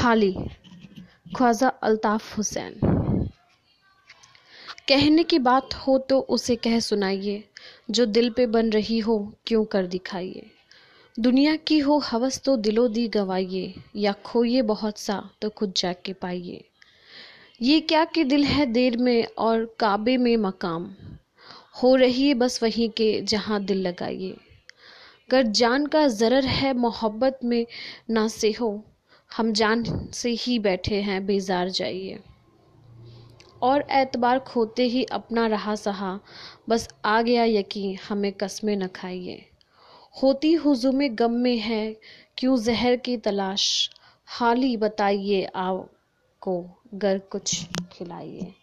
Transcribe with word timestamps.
हाली 0.00 0.32
ख्वाजा 1.36 1.68
अल्ताफ़ 1.68 2.36
हुसैन। 2.36 2.74
कहने 4.88 5.24
की 5.24 5.38
बात 5.38 5.74
हो 5.74 5.98
तो 5.98 6.20
उसे 6.20 6.56
कह 6.56 6.78
सुनाइए, 6.80 7.44
जो 7.90 8.06
दिल 8.06 8.30
पे 8.30 8.46
बन 8.46 8.70
रही 8.70 8.98
हो, 8.98 9.34
क्यों 9.46 9.64
कर 9.64 9.86
दिखाइए। 9.86 10.46
दुनिया 11.20 11.56
की 11.56 11.78
हो 11.78 11.98
हवस 11.98 12.40
तो 12.44 12.56
दिलो 12.56 12.88
दी 12.88 13.08
गवाइए, 13.08 13.74
या 13.96 14.12
खोइए 14.12 14.62
बहुत 14.62 14.98
सा 14.98 15.30
तो 15.42 15.50
खुद 15.50 15.72
जाके 15.76 16.12
पाइए। 16.12 16.64
ये 17.62 17.80
क्या 17.80 18.04
कि 18.04 18.24
दिल 18.24 18.44
है 18.44 18.66
देर 18.66 18.96
में 18.96 19.26
और 19.38 19.64
काबे 19.80 20.16
में 20.16 20.36
मकाम। 20.36 20.94
हो 21.82 21.94
रही 21.96 22.28
है 22.28 22.34
बस 22.34 22.62
वहीं 22.62 22.88
के 22.90 23.20
जहाँ 23.22 23.64
दिल 23.64 23.78
लगाइए। 23.78 24.30
अगर 24.30 25.42
जान 25.42 25.86
का 25.86 26.06
ज़रर 26.08 26.44
है 26.44 26.72
मोहब्बत 26.74 27.38
में 27.44 27.66
ना 28.10 28.28
से 28.28 28.50
हो 28.52 28.82
हम 29.36 29.52
जान 29.52 30.08
से 30.12 30.30
ही 30.30 30.58
बैठे 30.58 31.00
हैं, 31.00 31.26
बेजार 31.26 31.68
जाइए। 31.68 32.20
और 33.62 33.86
एतबार 33.90 34.38
खोते 34.38 34.82
ही 34.82 35.04
अपना 35.04 35.46
रहा 35.46 35.74
सहा, 35.74 36.20
बस 36.68 36.88
आ 37.04 37.22
गया 37.22 37.44
यकीन, 37.44 37.98
हमें 38.08 38.32
कसमें 38.32 38.76
न 38.76 38.86
खाइए। 38.86 39.46
होती 40.22 40.52
हुजू 40.52 40.92
में 40.92 41.18
गम 41.18 41.30
में 41.30 41.58
है, 41.58 41.96
क्यों 42.38 42.62
जहर 42.62 42.96
की 42.96 43.16
तलाश? 43.16 43.90
हाली 44.26 44.76
बताइए 44.76 45.44
आओ 45.44 45.88
को 46.40 46.66
गर 46.94 47.18
कुछ 47.18 47.66
खिलाइए। 47.92 48.54